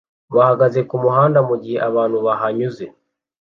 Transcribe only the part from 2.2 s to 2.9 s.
bahanyuze